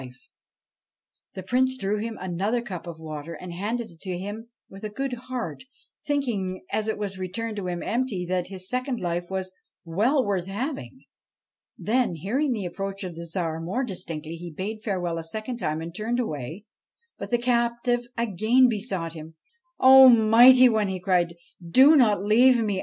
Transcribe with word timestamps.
107 0.01 0.15
BASHTCHELIK 0.15 1.35
The 1.35 1.47
Prince 1.47 1.77
drew 1.77 1.97
him 1.99 2.17
another 2.19 2.63
cup 2.63 2.87
of 2.87 2.97
water 2.99 3.35
and 3.35 3.53
handed 3.53 3.91
it 3.91 3.99
to 4.01 4.17
him 4.17 4.47
with 4.67 4.83
a 4.83 4.89
good 4.89 5.13
heart, 5.29 5.63
thinking, 6.07 6.65
as 6.71 6.87
it 6.87 6.97
was 6.97 7.19
returned 7.19 7.55
to 7.57 7.67
him 7.67 7.83
empty, 7.83 8.25
that 8.25 8.49
a 8.49 8.57
second 8.57 8.99
life 8.99 9.29
was 9.29 9.51
well 9.85 10.25
worth 10.25 10.47
having. 10.47 11.05
Then, 11.77 12.15
hearing 12.15 12.51
the 12.51 12.65
approach 12.65 13.03
of 13.03 13.13
the 13.13 13.27
Tsar 13.27 13.61
more 13.61 13.83
distinctly, 13.83 14.37
he 14.37 14.51
bade 14.51 14.81
farewell 14.81 15.19
a 15.19 15.23
second 15.23 15.57
time 15.57 15.81
and 15.81 15.93
turned 15.93 16.19
away; 16.19 16.65
but 17.19 17.29
the 17.29 17.37
captive 17.37 18.07
again 18.17 18.67
besought 18.69 19.13
him.' 19.13 19.35
O 19.79 20.09
mighty 20.09 20.67
one 20.67 20.87
1 20.87 20.87
he 20.87 20.99
cried;' 20.99 21.35
do 21.79 21.95
not 21.95 22.23
leave 22.23 22.59
me. 22.59 22.79